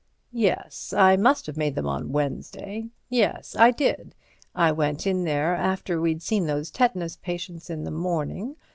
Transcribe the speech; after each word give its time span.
"Yes; 0.33 0.95
I 0.97 1.15
must 1.15 1.45
have 1.45 1.57
made 1.57 1.75
them 1.75 1.85
on 1.85 2.11
Wednesday. 2.11 2.89
Yes; 3.07 3.55
I 3.55 3.69
did. 3.69 4.15
I 4.55 4.71
went 4.71 5.05
in 5.05 5.25
there 5.25 5.53
after 5.53 6.01
we'd 6.01 6.23
seen 6.23 6.47
those 6.47 6.71
tetanus 6.71 7.17
patients 7.17 7.69
in 7.69 7.83
the 7.83 7.91
morning. 7.91 8.55